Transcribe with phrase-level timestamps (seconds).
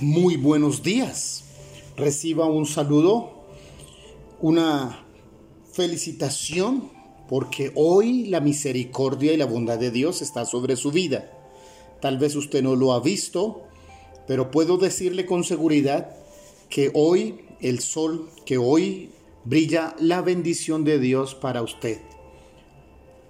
[0.00, 1.44] Muy buenos días.
[1.96, 3.44] Reciba un saludo,
[4.40, 5.06] una
[5.72, 6.90] felicitación,
[7.28, 11.30] porque hoy la misericordia y la bondad de Dios está sobre su vida.
[12.00, 13.62] Tal vez usted no lo ha visto,
[14.26, 16.10] pero puedo decirle con seguridad
[16.68, 19.10] que hoy el sol, que hoy
[19.44, 22.00] brilla la bendición de Dios para usted.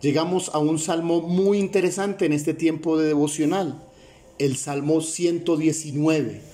[0.01, 3.87] Llegamos a un salmo muy interesante en este tiempo de devocional,
[4.39, 6.54] el Salmo 119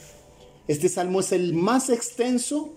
[0.71, 2.75] este salmo es el más extenso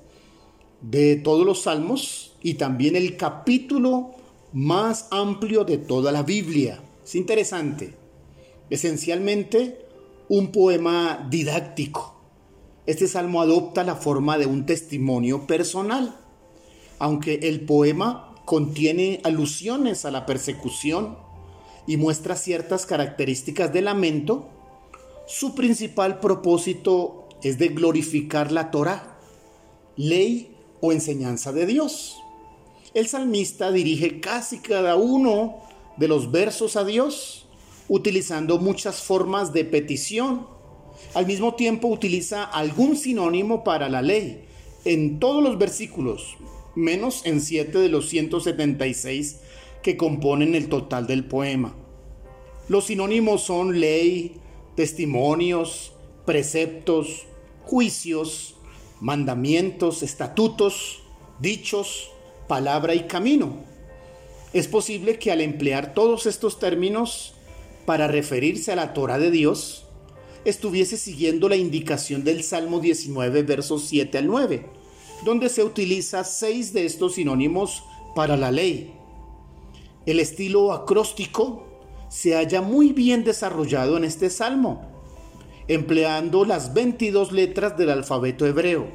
[0.81, 4.16] de todos los salmos y también el capítulo
[4.52, 6.81] más amplio de toda la Biblia.
[7.05, 7.93] Es interesante.
[8.71, 9.85] Esencialmente
[10.27, 12.16] un poema didáctico.
[12.88, 16.16] Este salmo adopta la forma de un testimonio personal,
[16.97, 21.16] aunque el poema contiene alusiones a la persecución
[21.85, 24.49] y muestra ciertas características de lamento,
[25.27, 29.17] su principal propósito es de glorificar la Torah,
[29.95, 32.17] ley o enseñanza de Dios.
[32.94, 35.58] El salmista dirige casi cada uno
[35.97, 37.47] de los versos a Dios,
[37.89, 40.47] utilizando muchas formas de petición.
[41.13, 44.45] Al mismo tiempo utiliza algún sinónimo para la ley
[44.85, 46.38] en todos los versículos,
[46.75, 49.39] menos en siete de los 176
[49.81, 51.75] que componen el total del poema.
[52.69, 54.38] Los sinónimos son ley,
[54.75, 55.94] testimonios,
[56.25, 57.28] preceptos,
[57.66, 58.56] juicios,
[59.00, 61.02] mandamientos, estatutos,
[61.39, 62.09] dichos,
[62.47, 63.58] palabra y camino.
[64.53, 67.34] Es posible que al emplear todos estos términos
[67.86, 69.86] para referirse a la Torah de Dios,
[70.45, 74.66] estuviese siguiendo la indicación del Salmo 19, versos 7 al 9,
[75.25, 77.84] donde se utiliza seis de estos sinónimos
[78.16, 78.94] para la ley.
[80.06, 81.66] El estilo acróstico
[82.09, 84.92] se halla muy bien desarrollado en este salmo
[85.67, 88.88] empleando las 22 letras del alfabeto hebreo.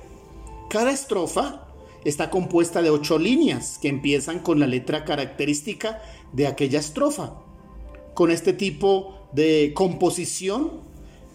[0.69, 1.67] Cada estrofa
[2.05, 6.03] está compuesta de ocho líneas que empiezan con la letra característica
[6.33, 7.35] de aquella estrofa.
[8.15, 10.81] Con este tipo de composición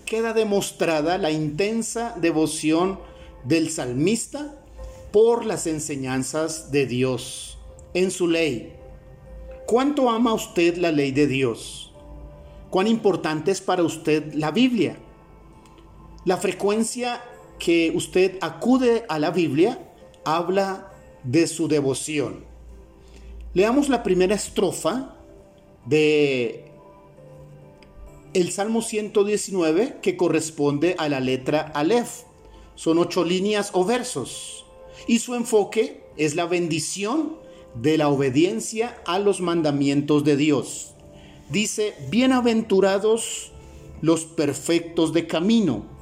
[0.06, 3.00] queda demostrada la intensa devoción
[3.44, 4.64] del salmista
[5.12, 7.58] por las enseñanzas de Dios
[7.94, 8.74] en su ley.
[9.66, 11.94] ¿Cuánto ama usted la ley de Dios?
[12.70, 14.98] ¿Cuán importante es para usted la Biblia?
[16.26, 17.22] La frecuencia
[17.60, 19.92] que usted acude a la Biblia
[20.24, 20.92] habla
[21.24, 22.46] de su devoción.
[23.54, 25.18] Leamos la primera estrofa
[25.86, 26.72] de
[28.34, 32.24] el Salmo 119 que corresponde a la letra Aleph.
[32.76, 34.66] Son ocho líneas o versos.
[35.08, 37.36] Y su enfoque es la bendición
[37.76, 40.94] de la obediencia a los mandamientos de Dios.
[41.50, 43.52] Dice, bienaventurados
[44.02, 45.93] los perfectos de camino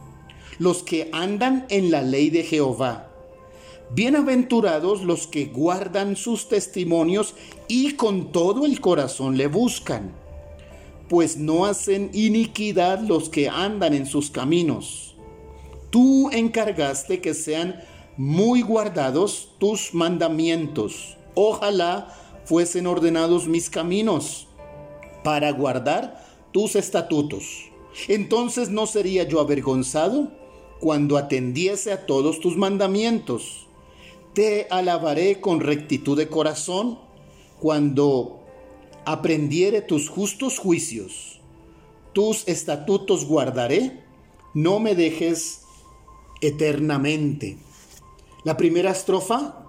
[0.62, 3.10] los que andan en la ley de Jehová.
[3.96, 7.34] Bienaventurados los que guardan sus testimonios
[7.68, 10.12] y con todo el corazón le buscan,
[11.10, 15.16] pues no hacen iniquidad los que andan en sus caminos.
[15.90, 17.82] Tú encargaste que sean
[18.16, 21.18] muy guardados tus mandamientos.
[21.34, 24.46] Ojalá fuesen ordenados mis caminos
[25.24, 27.72] para guardar tus estatutos.
[28.08, 30.40] Entonces no sería yo avergonzado
[30.81, 33.68] cuando atendiese a todos tus mandamientos.
[34.34, 36.97] Te alabaré con rectitud de corazón
[37.59, 38.40] cuando
[39.06, 41.40] aprendiere tus justos juicios.
[42.14, 44.03] Tus estatutos guardaré,
[44.56, 45.62] no me dejes
[46.42, 47.58] eternamente.
[48.44, 49.68] La primera estrofa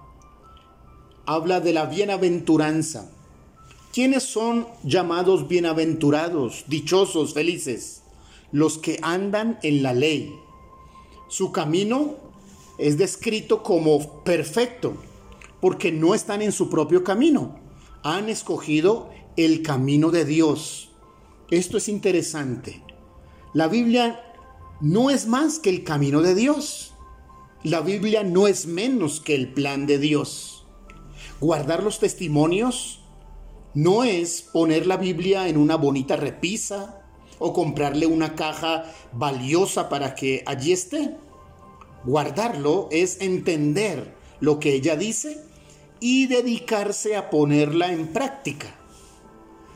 [1.27, 3.11] habla de la bienaventuranza.
[3.93, 8.01] ¿Quiénes son llamados bienaventurados, dichosos, felices?
[8.51, 10.33] Los que andan en la ley
[11.33, 12.13] su camino
[12.77, 14.93] es descrito como perfecto,
[15.61, 17.55] porque no están en su propio camino.
[18.03, 20.91] Han escogido el camino de Dios.
[21.49, 22.83] Esto es interesante.
[23.51, 24.23] La Biblia
[24.79, 26.93] no es más que el camino de Dios.
[27.63, 30.67] La Biblia no es menos que el plan de Dios.
[31.41, 33.01] Guardar los testimonios
[33.73, 37.02] no es poner la Biblia en una bonita repisa
[37.43, 41.17] o comprarle una caja valiosa para que allí esté.
[42.05, 45.43] Guardarlo es entender lo que ella dice
[45.99, 48.67] y dedicarse a ponerla en práctica.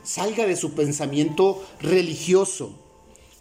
[0.04, 2.72] Salga de su pensamiento religioso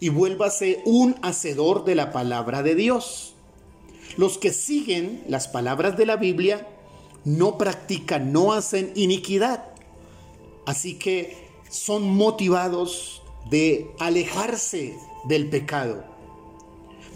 [0.00, 3.34] y vuélvase un hacedor de la palabra de Dios.
[4.16, 6.66] Los que siguen las palabras de la Biblia
[7.24, 9.68] no practican, no hacen iniquidad.
[10.64, 11.36] Así que
[11.70, 16.16] son motivados de alejarse del pecado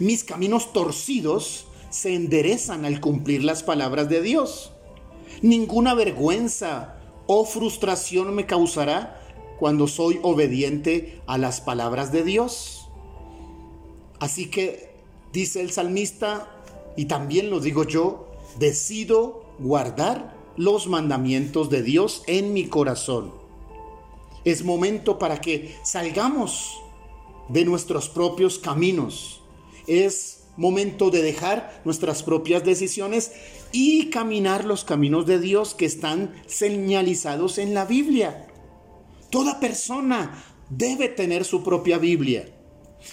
[0.01, 4.71] mis caminos torcidos se enderezan al cumplir las palabras de Dios.
[5.43, 6.97] Ninguna vergüenza
[7.27, 9.21] o frustración me causará
[9.59, 12.87] cuando soy obediente a las palabras de Dios.
[14.19, 14.89] Así que
[15.33, 16.49] dice el salmista,
[16.97, 23.40] y también lo digo yo, decido guardar los mandamientos de Dios en mi corazón.
[24.43, 26.81] Es momento para que salgamos
[27.49, 29.41] de nuestros propios caminos.
[29.87, 33.31] Es momento de dejar nuestras propias decisiones
[33.71, 38.47] y caminar los caminos de Dios que están señalizados en la Biblia.
[39.29, 42.53] Toda persona debe tener su propia Biblia.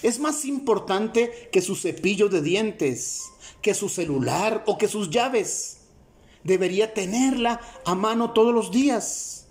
[0.03, 3.23] Es más importante que su cepillo de dientes,
[3.63, 5.79] que su celular o que sus llaves.
[6.45, 9.47] Debería tenerla a mano todos los días.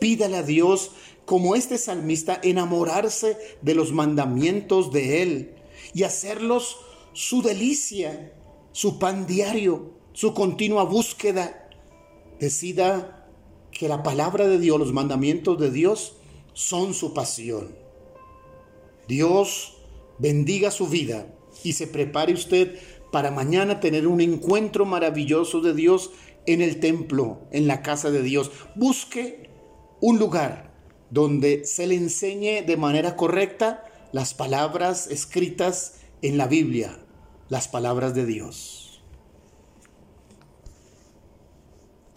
[0.00, 0.92] Pídale a Dios,
[1.26, 5.54] como este salmista, enamorarse de los mandamientos de Él
[5.92, 6.78] y hacerlos
[7.12, 8.32] su delicia,
[8.72, 11.68] su pan diario, su continua búsqueda.
[12.38, 13.28] Decida
[13.72, 16.16] que la palabra de Dios, los mandamientos de Dios,
[16.54, 17.74] son su pasión.
[19.08, 19.76] Dios
[20.18, 21.26] bendiga su vida
[21.62, 22.78] y se prepare usted
[23.10, 26.10] para mañana tener un encuentro maravilloso de Dios
[26.46, 28.50] en el templo, en la casa de Dios.
[28.74, 29.50] Busque
[30.00, 30.75] un lugar
[31.10, 36.98] donde se le enseñe de manera correcta las palabras escritas en la Biblia,
[37.48, 38.85] las palabras de Dios.